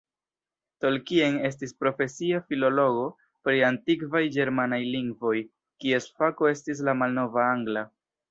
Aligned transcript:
Tolkien 0.83 1.35
estis 1.49 1.73
profesia 1.81 2.39
filologo 2.47 3.03
pri 3.47 3.61
antikvaj 3.69 4.23
ĝermanaj 4.39 4.81
lingvoj, 4.97 5.35
kies 5.85 6.09
fako 6.23 6.51
estis 6.55 6.83
la 6.89 6.99
malnova 7.03 7.45
angla. 7.51 7.85